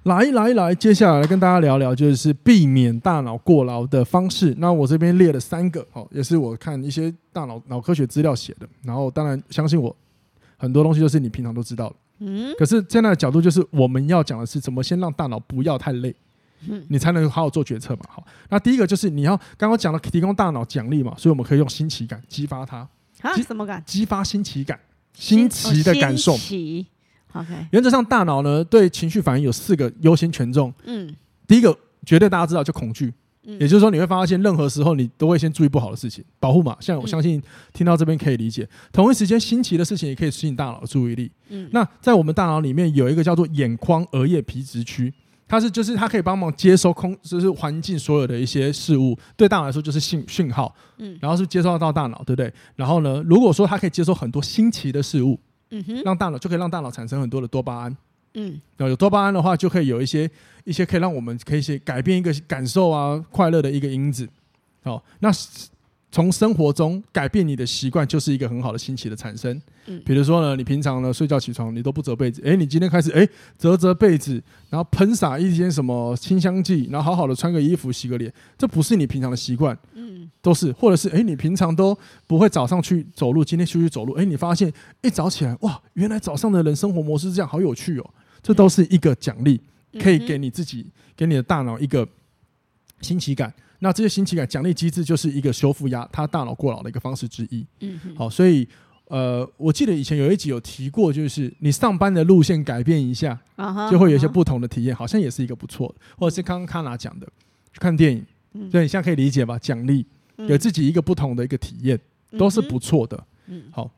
[0.02, 4.54] 来来来，接下来跟大家聊聊，就是避免大脑过劳的方式。
[4.58, 8.68] 那我这边列了三个，好，也是我看一些大脑脑科学资料写的。
[8.82, 9.96] 然后当然相信我，
[10.58, 11.96] 很多东西就是你平常都知道的。
[12.20, 16.14] 嗯，可是现在的角度就是我们要讲的是怎么先让大脑不要太累，
[16.68, 18.02] 嗯，你才能好好做决策嘛。
[18.08, 22.78] 好，那第一个就是你要刚刚讲了提供大脑奖励嘛，所以我们可以用新奇感激发它。
[23.22, 23.34] 啊？
[23.36, 23.82] 什么感？
[23.86, 24.78] 激发新奇感，
[25.12, 26.32] 新奇的感受。
[26.32, 26.86] 新奇。
[27.32, 27.66] OK。
[27.72, 30.72] 原则上，大脑呢对情绪反应有四个优先权重。
[30.84, 31.14] 嗯。
[31.46, 31.76] 第一个
[32.06, 33.12] 绝对大家知道就恐惧。
[33.58, 36.76] 也就是说，你会发现任何时候你都会先注意不好的事情，保护嘛。
[36.80, 41.30] 像我相信听到这边可以理解，同一时间新奇的事情也可以吸引大脑的注意力。
[41.48, 45.12] 嗯，那在我们大脑里面有一个叫做眼眶额叶皮质区，
[45.46, 50.74] 它是就是它可以帮忙接收空就是环境所有的一些事物，对大脑来说就是信讯号。
[50.98, 52.52] 嗯，然后是接收到大脑，对不对？
[52.76, 57.96] 然后呢，如果说它可以接收很多新奇的事物，嗯哼，让大脑就可以让大脑产生很多的多巴胺。
[58.38, 60.30] 嗯，那有多巴胺的话，就可以有一些
[60.64, 64.28] 一些可以让我们可以去改变一个感受啊，快乐的一个因子。
[64.84, 65.30] 好，那
[66.10, 69.60] 从生活中改变你的习惯，就是一个很好的新奇的产生。
[69.86, 79.76] 嗯，比如说呢，你平常呢睡觉起床你都不折被子，哎，你今天开始哎折折被子，然后喷洒一些什么清香剂，然后好好的穿个衣服洗个脸，这不是你平常的习惯。
[79.94, 81.96] 嗯，都是，或者是哎你平常都
[82.26, 84.72] 不会早上去走路，今天出去走路，哎，你发现
[85.02, 88.10] 一早起来哇，原来早上的人生活模式是这样，好有趣哦。
[88.42, 89.60] 这都是一个奖励，
[90.00, 92.06] 可以给你自己，给你的大脑一个
[93.00, 93.52] 新奇感。
[93.80, 97.64] 那这些新奇感奖励机制就是一个修复压他大脑过劳的一个方式之一。
[97.80, 98.66] 嗯，好，所以
[99.06, 103.38] 呃，我记得以前有一集有提过，就是你上班的路线改变一下，
[103.90, 105.94] 就会有一些不同的体验，好像也是一个不错的。
[106.16, 107.26] 或者是刚刚卡娜讲的，
[107.72, 108.26] 去看电影，
[108.70, 109.58] 所以你现在可以理解吧？
[109.58, 110.04] 奖励
[110.48, 111.98] 给自己一个不同的一个体验，
[112.36, 113.24] 都是不错的。
[113.46, 113.88] 嗯，好，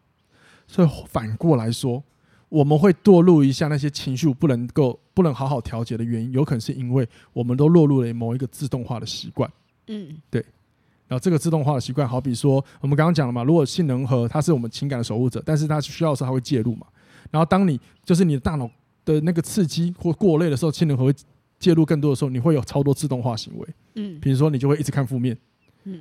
[0.67, 2.03] 所以反过来说。
[2.51, 9.51] 我们会堕入一下那些情绪不能够不能好好调节的原因，有可能是因为我们都落入了某一个自动化的习惯。
[9.87, 10.45] 嗯，对。
[11.09, 16.87] 然后这个自动化的习惯，好比说我们刚刚讲了嘛，如果性能核它是我们情感的守护者，但是它需要的时候它会介入嘛。
[17.31, 18.71] 然后当你就是你的大脑
[19.05, 21.15] 的那个刺激或过累的时候，杏仁核会
[21.59, 23.69] 介入更多的时候，你会有超多自动化行为。
[23.95, 25.37] 嗯，比如说你就会一直看负面。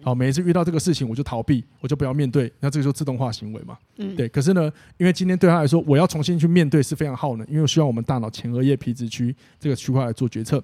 [0.03, 3.77] 好，每一次遇到这个事情，我就逃避，我就不要面对，那这个就自动化行为嘛。
[3.95, 4.27] 嗯，对。
[4.27, 10.61] 可是呢，因为今天对他来说，我要重新去面对是非常耗能，因为需要我们大脑前额叶皮质区这个区块来做决策。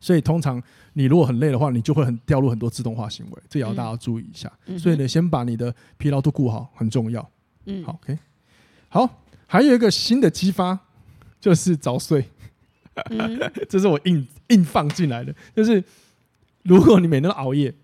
[0.00, 4.50] 所以通常你如果很累的话，你就会很掉入很多自动化行为，这也要大家注意一下。
[4.78, 7.28] 所以呢，先把你的疲劳度顾好很重要。
[7.66, 8.16] 嗯，好，OK。
[8.88, 10.78] 好，还有一个新的激发
[11.40, 12.24] 就是早睡，
[13.68, 15.82] 这是我硬硬放进来的，就是
[16.62, 17.74] 如果你每天都熬夜。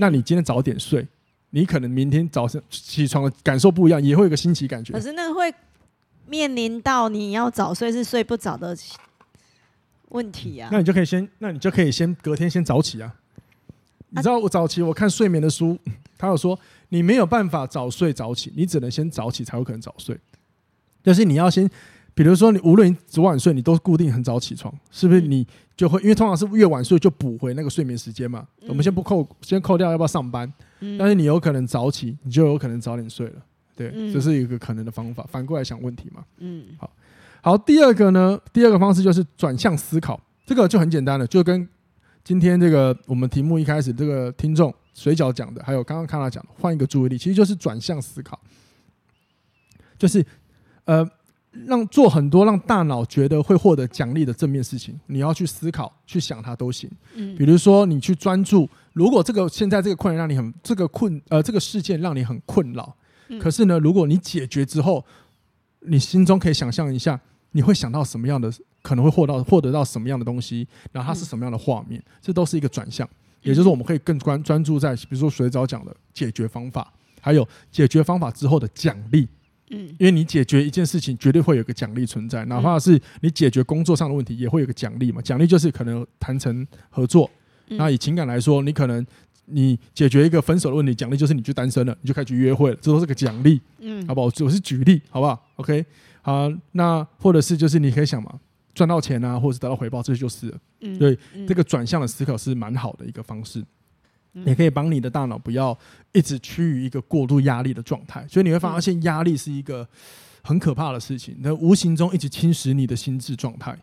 [0.00, 1.04] 那你今天早点睡，
[1.50, 4.92] 你可能明天早上起床的感受不一样，也会有个新奇感觉。
[4.92, 5.52] 可是那会
[6.26, 8.76] 面临到你要早睡是睡不着的
[10.10, 10.68] 问题啊。
[10.70, 13.12] 那你就可以先，那你就可以先隔天先早起啊。
[14.10, 15.76] 你知道我早起我看睡眠的书，
[16.16, 16.58] 他有说
[16.90, 20.16] 你没有办法早睡早起，你只能先早起才有可能早睡。
[21.02, 21.68] 就是你要先。
[22.18, 25.20] 比如说，你无论你早晚睡，你都固定很早起床，是不是？
[25.20, 28.44] 你就会因为通常是越晚睡就补回那个睡眠时间嘛。
[28.66, 30.52] 我们先不扣，先扣掉要不要上班？
[30.98, 33.34] 但是你有可能早起，你就有可能早点睡了。
[33.76, 35.24] 对，这是一个可能的方法。
[35.30, 36.24] 反过来想问题嘛。
[36.38, 36.90] 嗯，好，
[37.40, 37.56] 好。
[37.56, 41.68] 第二个呢，第二个方式就是转向思考，这个就很简单了，就跟
[42.24, 48.40] 今天这个我们题目一开始这个听众水饺讲的，还有刚刚看他讲的，换一个注意力，其实就是转向思考，
[49.96, 50.26] 就是
[50.84, 51.08] 呃。
[51.50, 56.90] 让做很多让大脑觉得会获得奖励的正面事情，你要去思考、去想它都行。
[57.14, 62.94] 嗯，比如说你去专注，如果这个现在这个困难让你很这个困呃这个事件让你很困扰，
[63.40, 65.04] 可是呢，如果你解决之后，
[65.80, 67.18] 你心中可以想象一下，
[67.52, 73.08] 你会想到什么样的可能会获到获得到什么样的东西，然后它是什么样的画面，这都是一个转向。
[73.42, 79.28] 也就是，我们可以更专专注在比如说水藻讲的解决方法，还有解决方法之后的奖励。
[79.70, 85.20] 嗯，因为你解决一件事情，绝对会有个奖励存在，哪怕是你解决工作上的问题，也会有个奖励嘛。
[85.20, 87.30] 奖励就是可能谈成合作。
[87.68, 89.06] 那以情感来说，你可能
[89.44, 93.60] 你解决一个分手的问题，奖励就是你就单身了，你就开始去约会了，这都是个奖励。
[93.80, 94.26] 嗯，好不好？
[94.44, 95.84] 我是举例，好不好？OK，
[96.22, 98.40] 好，那或者是就是你可以想嘛，
[98.74, 100.58] 赚到钱啊，或者是得到回报，这就是了。
[100.80, 103.62] 嗯，对，这个转向的思考是蛮好的一个方式。
[104.44, 105.76] 也可以帮你的大脑不要
[106.12, 109.86] 一直趋于一个过度压力的状态，所以你会发现压力是一个
[110.42, 113.76] 很可怕的事情，那无形中一直侵蚀你的心智状态。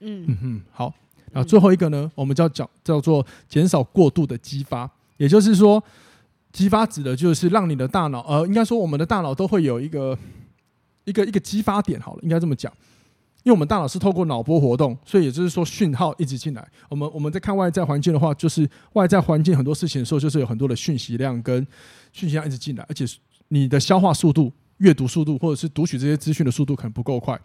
[0.00, 0.92] 嗯嗯哼，好，
[1.32, 5.82] 然后最后一个呢，我们叫讲叫做减少过度的激发，也就是说，
[6.52, 10.18] 激发指的就是让你的大脑，呃，应该说我们的大脑都会有一个
[11.04, 12.72] 一个一个激发点，好了，应该这么讲。
[13.44, 16.66] 因为我们大脑是透过脑波活动，所以也就是说讯号一直进来。
[16.88, 21.64] 我们我们在看外在环境的话，就是外在环境很多事情的时候，就是有很多的讯息量跟
[22.10, 23.04] 讯息量一直进来，而且
[23.48, 27.38] 你的消化速度、阅读速度或者是读取这些资讯的速度可能不够快，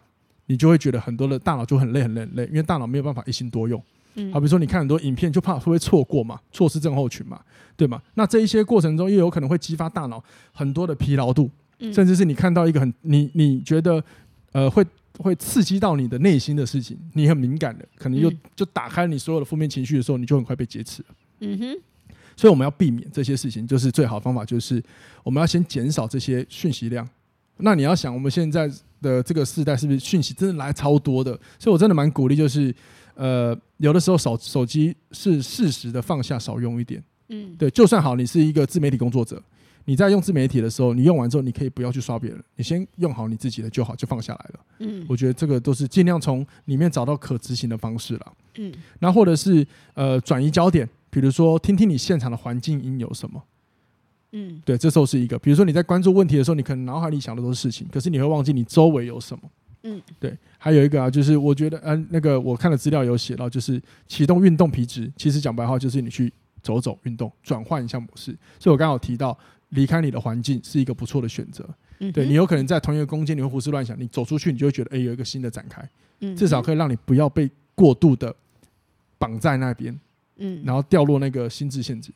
[0.46, 3.82] 你就会觉得很多的大脑就很累很累很累，因为大脑没有办法一心多用。
[4.14, 7.38] 嗯，好比如说你看很多影片，就怕会不会错过嘛，错失症候群嘛，
[7.76, 8.00] 对吗？
[8.14, 11.50] 那这一些过程中，又有可能会激发大脑很多的疲劳度，
[11.92, 14.02] 甚至是你看到一个很你你觉得
[14.52, 14.82] 呃会。
[15.22, 21.08] 会刺激到你的内心的事情，你很敏感的，可能就就打开你所有的负面情绪的时候，你就很快被劫持了。
[21.40, 24.82] 嗯哼，所以我们要避免这些事情，就是最好的方法就是
[25.22, 27.08] 我们要先减少这些讯息量。
[27.58, 28.70] 那你要想，我们现在
[29.02, 31.32] 的这个世代是不是讯息真的来超多的？
[31.58, 32.74] 所以我真的蛮鼓励，就是
[33.14, 37.02] 呃，有的时候手手机是适时的放下，少用一点。
[37.28, 39.42] 嗯，对，就算好，你是一个自媒体工作者。
[39.84, 44.60] 你在用自媒体的时候，你用完之后，你可以不要去刷别人，你先用好你自己的就好，就放下来了。
[44.80, 48.32] 嗯，我觉得这个都是尽量从里面找到可执行的方式了。
[48.56, 53.42] 嗯，那或者是呃转移焦点，比如说听听你现场的环境音有什么。
[54.32, 59.50] 嗯，对，这时候是一个，比如说你在关注问题的时候，你可能脑海里想的都是事情，可是你会忘记你周围有什么。
[59.82, 68.36] 嗯，对，还有一个啊，就是我觉得，嗯、呃，那个我看的资料有写到，就是启动运动皮质，其实讲白话就是你去走走运动，转换一下模式。
[68.58, 69.36] 所以我刚刚有提到。
[69.70, 75.88] 离开你的环境是一个不错的选择，嗯，对，你有可能在同一个空间，你会胡思乱想，你走出去，你就会觉得，哎，有一个新的展开，
[76.20, 78.34] 嗯，至少可以让你不要被过度的
[79.18, 79.98] 绑在那边，
[80.36, 82.12] 嗯，然后掉落那个心智陷阱，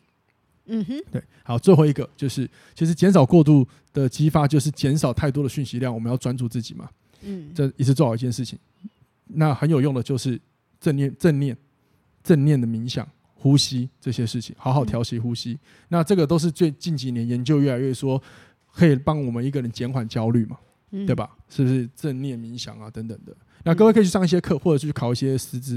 [0.66, 6.90] 嗯哼，对，好，最后一个就是，其实减少过度的激发，就是减少太多的讯息量，我们要专注自己嘛，
[7.22, 8.58] 嗯，这也是做好一件事情，
[9.26, 10.40] 那很有用的就是
[10.80, 11.56] 正念、正念、
[12.22, 13.08] 正念的冥想。
[13.44, 15.52] 呼吸这些事情，好好调息呼吸。
[15.52, 18.18] 嗯、那这个都是最近几年研究越来越说，
[18.72, 20.56] 可以帮我们一个人减缓焦虑嘛，
[20.92, 21.28] 嗯、对吧？
[21.50, 23.36] 是不是正念冥想啊等等的？
[23.64, 25.76] 那各位可以去上一些课，或者去考一些师资，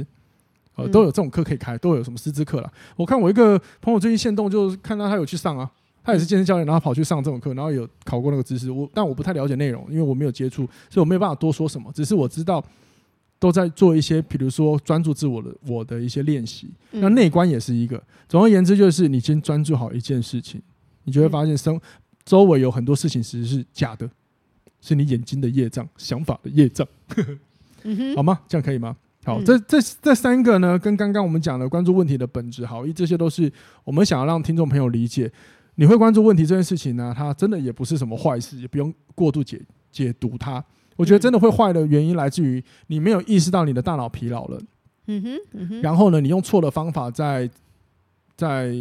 [0.76, 2.72] 呃，嗯、都有这种课可以开，都有什么师资课啦。
[2.96, 5.70] 我看我一个朋友最近现动，就看到他有去上啊，
[6.02, 8.72] 他也是健身教练，然后跑去上这种课，然后有考过那个知识。
[8.72, 11.92] 我但我不太了解内容，因为我没有接触，所以我没有办法多说什么。
[11.94, 12.64] 只是我知道。
[13.40, 16.70] 都在做一些，比如说专注自我的我的一些练习。
[16.92, 18.02] 那内观也是一个。
[18.28, 20.62] 总而言之，就是你先专注好一件事情，
[21.04, 21.80] 你就会发现生
[22.26, 24.10] 周围有很多事情其实是假的，
[24.82, 26.88] 是你眼睛的业障、想法的业障。
[28.16, 28.40] 好吗？
[28.48, 28.96] 这样可以吗？
[29.24, 33.52] 好，这这这三个呢，跟刚刚我们讲的关注问题的本质、好意，这些都是
[33.84, 35.32] 我们想要让听众朋友理解。
[35.76, 40.64] 你会关注问题这件事情呢，它真的也不是什么坏事，也不用过度解解读它。
[40.98, 44.60] 我觉得真的会坏的原因来自于你没有意识到你的大脑疲劳了，
[45.06, 47.50] 嗯哼，嗯哼，然后呢，你用错的方法在
[48.36, 48.76] 在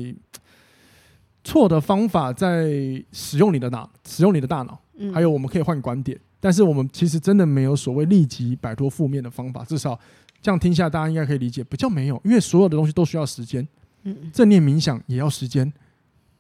[1.44, 2.72] 错的方法在
[3.12, 4.80] 使用你的脑，使用你的大脑，
[5.12, 9.96] 还有我们可以换观点，但是我们其实真的没有所谓立即摆脱负面的方法，至少
[10.42, 13.66] 这样听下大家应该可以理解，不叫没有，因为所有的东西都需要时间，
[14.32, 15.72] 正念冥想也要时间，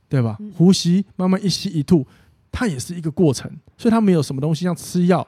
[0.08, 0.38] 对吧？
[0.56, 2.04] 呼吸慢慢一吸一吐，
[2.50, 5.26] 它也是一个过程，所以它没有什么东西像吃药。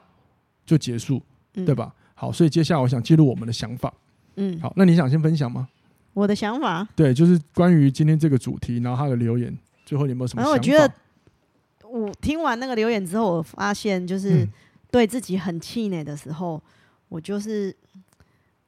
[0.69, 1.19] 就结束，
[1.65, 1.91] 对吧？
[2.13, 3.91] 好，所以接下来我想记录我们的想法。
[4.35, 5.67] 嗯，好，那你想先分享吗？
[6.13, 10.55] 我的想法，对，就是关于今天这个主题，然后他的留言，最后你有没有什么想法？
[10.55, 10.93] 我觉得
[11.89, 14.47] 我听完那个留言之后，我发现就是
[14.91, 16.61] 对自己很气馁的时候，
[17.07, 17.75] 我就是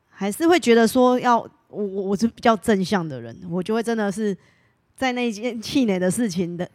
[0.10, 1.38] 还是会觉得说要
[1.68, 4.36] 我我我是比较正向的人，我就会真的是
[4.96, 6.68] 在那件气馁的事情的。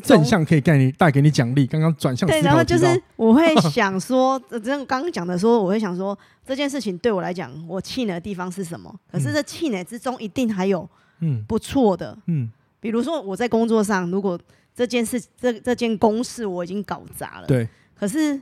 [0.00, 1.66] 正向可以带你带给你奖励。
[1.66, 6.16] 刚刚转向对，然后就是我会 想说，这刚刚讲的说，我会想说
[6.46, 8.94] 这件事情对我来讲，我气馁的地方是什么？
[9.10, 10.88] 可是这气馁之中一定还有
[11.20, 14.38] 嗯不错的嗯，比如说我在工作上，如果
[14.74, 18.40] 这件事这这件公事我已经搞砸了，对，可是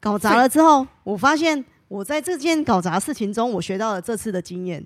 [0.00, 4.84] 搞砸了之后，我发现我在这件搞砸事情中，我学到了这次的经验，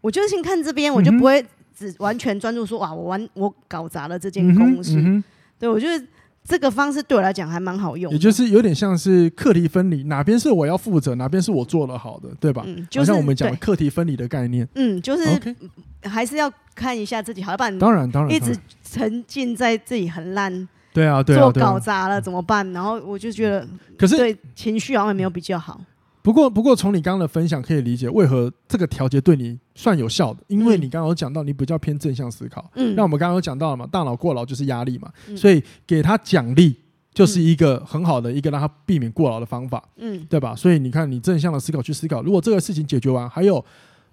[0.00, 1.46] 我就先看这边，我就不会。
[1.78, 5.24] 只完全专注说哇，我完我搞砸了这件公事，嗯嗯、
[5.58, 6.04] 对我觉得
[6.42, 12.64] 这个方式对我来讲还蛮好用，也就是有点像是课题分离，哪边是我要负责，哪边是我做了好的，对吧？
[12.66, 14.66] 嗯，就像我们讲的课题分离的概念。
[14.74, 15.56] 嗯，就是
[16.02, 22.68] 还是要看一下自己，好，要不然当然当然一直沉浸在自己很烂，对啊，对啊，做搞砸了怎么办？
[22.72, 25.80] 然后我就觉得，可是对情绪好像没有比较好。
[26.28, 32.70] 不过，不过从你刚刚的分享可以理解，为何这个调节对你算有效的，因为你刚刚有讲到你比较偏正向思考。
[32.74, 36.76] 嗯，那我们刚刚有讲到了嘛，大脑过劳就是压力嘛，嗯、所以给他奖励
[37.14, 39.82] 就是一个很好的一个让他避免过劳的方法。
[39.96, 40.54] 嗯，对吧？
[40.54, 43.64] 所以你看，你正向的思考去思考，如果这个事情解决完，还有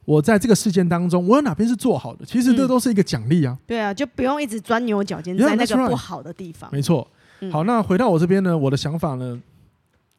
[0.05, 3.59] 我在这个事件当中，我有哪边是做好的，其实这都是一个奖励啊、嗯。
[3.67, 6.69] 对啊，就不用一直钻牛角尖在那个不好的地方。
[6.71, 7.05] 没错。
[7.51, 9.37] 好，那回到我这边呢，我的想法呢，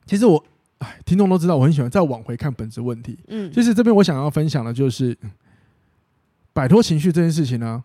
[0.04, 0.44] 其实我。
[0.78, 3.18] 哎，听众都知道我很喜欢再往回看本质问题。
[3.28, 5.16] 嗯，其实这边我想要分享的就是，
[6.52, 7.82] 摆脱情绪这件事情呢，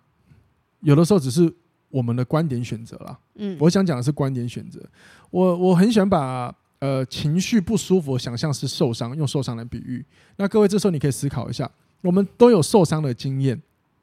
[0.82, 1.54] 有的时候只是
[1.90, 3.20] 我们的观点选择了。
[3.36, 4.82] 嗯，我想讲的是观点选择。
[5.30, 10.06] 我我很喜欢把呃情绪不舒服想象是受伤，用受伤来比喻。
[10.36, 11.70] 那各位这时候你可以思考一下，
[12.02, 13.62] 我们都有受伤的经验，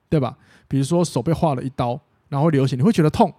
[0.09, 0.38] 对吧？
[0.66, 3.33] 比如说手被划了一刀，然后流血，你会觉得痛，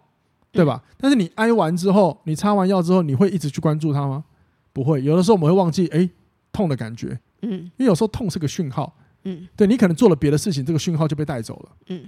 [0.52, 0.84] 对吧？
[0.98, 4.26] 但是你挨完之后，你擦完药之后，你会一直去关注它吗？
[4.74, 6.10] 不会，有的时候我们会忘记，哎、欸，
[6.52, 12.06] 痛的感觉，嗯，因为有时候痛是个讯号，嗯，对你可能做了别的事情，这个讯号就被带走了，嗯，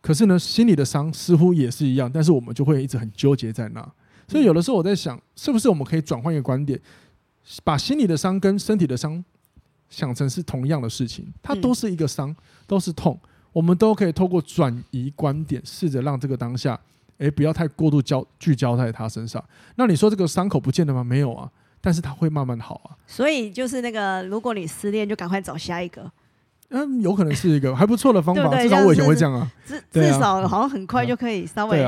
[0.00, 3.80] 可是呢，心里的伤似乎也是一样，但是我们就会一直很纠结在那，
[4.28, 6.80] 所以有的时候我在想，是不是我们可以转换一个观点，
[7.64, 9.24] 把心里的伤跟身体的伤
[9.88, 12.34] 想成是同样的事情，它都是一个伤，
[12.66, 13.18] 都是痛，
[13.52, 16.74] 我们都可以透过转移观点，试着让这个当下，
[17.18, 19.42] 诶、欸，不要太过度焦聚焦在他身上。
[19.76, 21.04] 那你说这个伤口不见了吗？
[21.04, 21.50] 没有啊。
[21.86, 26.10] 但是它会慢慢好啊，所以就是那个，如果你失恋，就赶快找下一个。
[26.70, 29.48] 嗯，有可能是一个还不错的方法，对对对，至少我以前会这样啊。
[29.64, 31.86] 至至少好像很快就可以稍微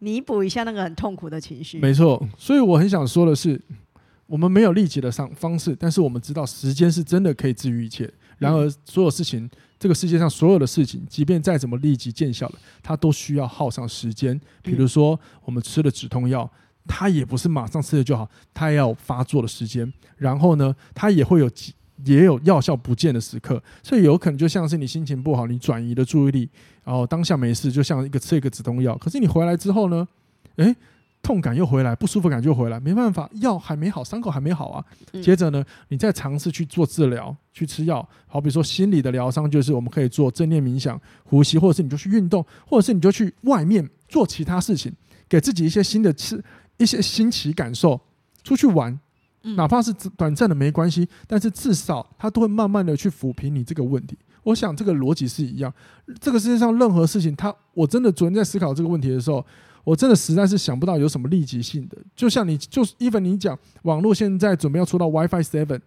[0.00, 1.78] 弥补一下那个很痛苦的情绪。
[1.78, 3.60] 没错，所以我很想说的是，
[4.26, 8.12] 我们没有立即的上方式，但是我们知道时间是真的可以治愈一切。
[8.38, 9.48] 然而，所有事情，
[9.78, 14.40] 这个世界上所有的事情，即便再怎么立即见效了，它都需要耗上时间。
[14.64, 16.50] 比如说，我们吃了止痛药。
[16.88, 19.92] 它也不是马上吃了就好，它也要发作的时间。
[20.16, 21.48] 然后呢，它也会有
[22.04, 26.48] 也有药效不见的时刻，所以有可能就像是你心情不好，你转移的注意力，
[26.84, 28.96] 然后当下没事，就像一个吃一个止痛药。
[28.96, 30.06] 可是你回来之后呢，
[30.56, 30.74] 诶，
[31.20, 34.84] 痛感又回来，不舒服感就回来，没办法，药还没好，伤口还没好啊。
[35.20, 38.08] 接着呢，你再尝试去做治疗，去吃药。
[38.28, 44.92] 好比说心理的疗伤，就是我们可以做正念冥想、呼吸，或者是你就去运动，或者是你就去外面做其他事情，
[45.28, 46.42] 给自己一些新的吃。
[46.78, 48.00] 一些新奇感受，
[48.42, 48.98] 出去玩，
[49.42, 54.16] 哪怕是短暂的没关系，但是至少它都会慢慢的去抚平你这个问题。
[54.44, 55.72] 我想这个逻辑是一样。
[56.20, 59.44] 这个世界上任何事情，它我真的昨天在思考这个问题的时候，
[59.84, 61.98] 我真的实在是想不到有什么立即性的。
[62.16, 65.80] 就像你，就是 even 你讲网络现在准备要出到 WiFi Seven，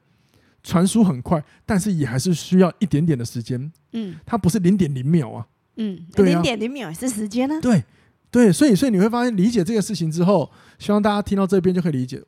[0.61, 3.71] 传输很快，但是也还是需要一点点的时间。
[3.93, 5.47] 嗯，它不是零点零秒啊。
[5.77, 7.59] 嗯，零点零秒也是时间呢。
[7.61, 7.83] 对。
[8.31, 12.23] 对，所以所以你会发现，理解这个事情之后，希望大家听到这边就可以理解，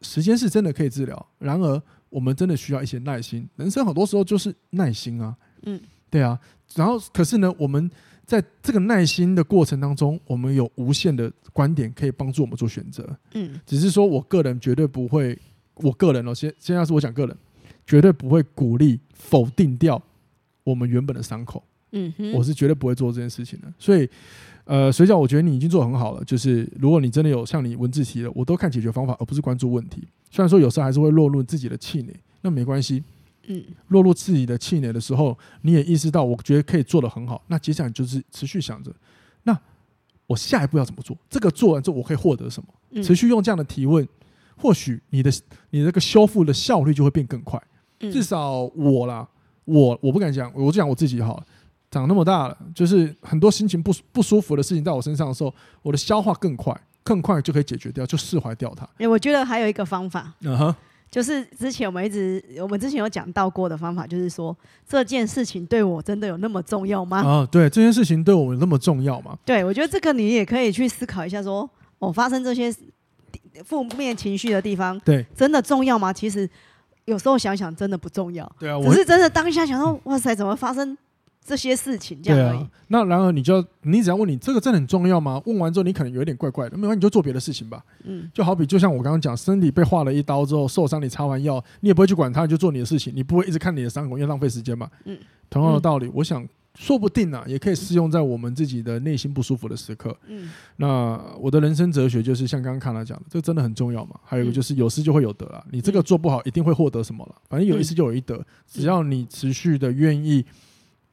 [0.00, 1.26] 时间是真的可以治疗。
[1.40, 3.48] 然而，我们真的需要一些耐心。
[3.56, 6.38] 人生很多时候就是耐心啊，嗯，对啊。
[6.76, 7.90] 然后，可是呢，我们
[8.24, 13.04] 在这个耐心的过程当中，我们有无限的观点可以帮助我们做选择。
[13.34, 15.36] 嗯，只是说我个人绝对不会，
[15.74, 17.36] 我个人哦，现现在是我讲个人，
[17.84, 20.00] 绝对不会鼓励否定掉
[20.62, 21.64] 我们原本的伤口。
[21.90, 23.66] 嗯哼，我是绝对不会做这件事情的。
[23.80, 24.08] 所以。
[24.70, 26.22] 呃，水饺，我觉得你已经做得很好了。
[26.24, 30.06] 就是如果你真的有像你文字提的，我都看解决方法，而不是关注问题。
[30.30, 33.02] 虽然说有时候还是会落入自己的气馁，那没关系。
[33.48, 37.42] 嗯，落入自己的气馁的时候，你也意识到，我觉得可以做得很好。
[37.48, 38.94] 那接下来就是持续想着，
[39.42, 39.58] 那
[40.28, 41.18] 我下一步要怎么做？
[41.28, 43.02] 这个做完之后，我可以获得什么？
[43.02, 44.06] 持续用这样的提问，
[44.56, 45.32] 或许你的
[45.70, 47.60] 你这个修复的效率就会变更快。
[47.98, 49.28] 至少我啦，
[49.64, 51.46] 我我不敢讲，我就讲我自己好了。
[51.90, 56.72] 长那么大了，就是很多心情不不舒服的事情在我身上的时候，我的消化更快，
[57.02, 58.88] 更快就可以解决掉，就释怀掉它。
[58.98, 60.74] 哎，我觉得还有一个方法，嗯哼，
[61.10, 64.56] 就是之前我们一直我们之前有讲到过的方法，就是说
[64.88, 67.18] 这件事情对我真的有那么重要吗？
[67.26, 69.36] 啊，对，这件事情对我有那么重要吗？
[69.44, 72.72] 对，我觉得这个你也可以去思考一下说，说哦，发生这些
[73.64, 76.12] 负面情绪的地方，对，真的重要吗？
[76.12, 76.48] 其实
[77.06, 78.48] 有时候想想，真的不重要。
[78.60, 80.96] 对啊，我是真的当下想到，哇塞，怎么发生？
[81.44, 82.58] 这些事情这样而已。
[82.58, 85.40] 啊，那然而你就你只要问你这个真的很重要吗？
[85.46, 87.82] 问完之后你可能有一点怪怪的，没关系，你就做别的事情吧。
[88.04, 94.88] 嗯，就好比就像我刚刚讲，身体被划了一刀之后受伤，你擦完药，你也不会去管它，你就做你的事情，你不会一直看你的伤口，因为浪费时间嘛。
[95.04, 95.18] 嗯，
[95.48, 100.16] 同样的道理，我想说不定啊，也可以适用在我们自己的内心不舒服的时刻。
[100.28, 104.14] 嗯，那我的人生哲学就是像刚刚看他讲的，这真的很重要嘛。
[104.22, 107.34] 还有一个就是有失就会有得啊，你这个做不好，一定会获得什么了？
[107.48, 110.44] 反正有一失就有一得，只要你持续的愿意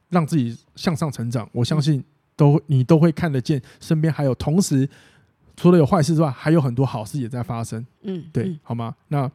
[0.09, 2.03] 让自己向上成长，我相信
[2.35, 4.87] 都你都会看得见，身边还有同时
[5.55, 7.85] 除了有坏事之外，还有很多好事也在发生。
[8.03, 8.95] 嗯，对，好吗？
[9.07, 9.29] 那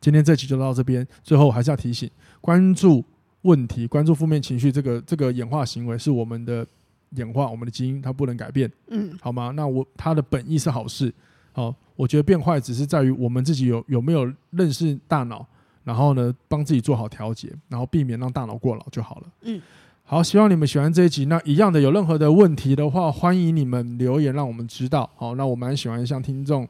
[0.00, 3.04] 今天这期就到这边，最后还是要提醒关注。
[3.42, 6.66] 问题，关注负面情绪，这个这个演化行为是我们的
[7.10, 9.52] 演化，我们的基因它不能改变，嗯，好吗？
[9.54, 11.14] 那我它的本意是好事，
[11.52, 15.46] 好，我觉得变坏只是在于我们自己有有没有认识大脑，
[15.84, 19.62] 然后呢，帮自己做好调节，然后避免让大脑过劳就好了，嗯，
[20.10, 21.26] 好，希望你们喜欢这一集。
[21.26, 25.10] 那一样的，有任何的问题的话，欢迎你们留言让我们知道。
[25.14, 26.66] 好，那我蛮喜欢像听众。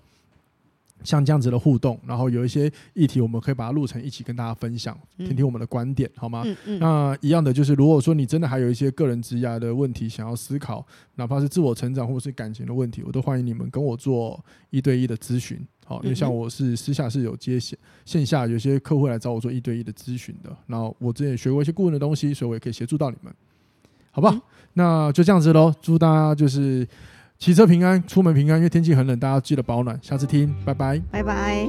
[1.05, 6.43] 像这样子的互动，然后有一些议题，我们可以把它录成一起跟大家分享，听听我们的观点，好吗？
[6.45, 10.84] 嗯嗯、那一样的就是，如果说你真的还有一些个人职涯的问题想要思考，
[11.14, 15.64] 哪怕是自我成长或是感情的问题，我都欢迎你们跟我做一对一的咨询。
[15.89, 20.55] 好，因为像我是私下是有接线，线下有些客户来找我做一对一的咨询的。
[20.66, 23.32] 然后我之前也学过一些顾问的东西，所以我也可以协助到你们。
[24.11, 24.39] 好吧，
[24.74, 25.72] 那就这样子喽。
[25.80, 26.86] 祝大家就是
[27.39, 28.59] 骑车平安，出门平安。
[28.59, 29.99] 因为天气很冷，大家记得保暖。
[30.03, 31.66] 下次听，拜拜，拜拜。